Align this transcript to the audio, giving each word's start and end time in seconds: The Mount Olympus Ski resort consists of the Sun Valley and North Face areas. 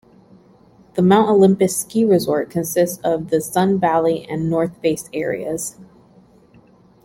The 0.95 1.03
Mount 1.03 1.29
Olympus 1.29 1.77
Ski 1.77 2.03
resort 2.05 2.49
consists 2.49 2.97
of 3.03 3.29
the 3.29 3.39
Sun 3.39 3.77
Valley 3.79 4.27
and 4.27 4.49
North 4.49 4.75
Face 4.79 5.07
areas. 5.13 5.77